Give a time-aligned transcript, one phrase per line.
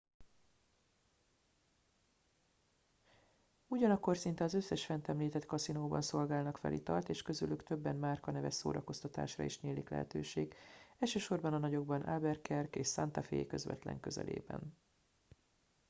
[3.67, 9.43] ugyanakkor szinte az összes fent említett kaszinóban szolgálnak fel italt és közülük többen márkaneves szórakoztatásra
[9.43, 10.53] is nyílik lehetőség
[10.99, 14.77] elsősorban a nagyokban albuquerque és santa fe közvetlen közelében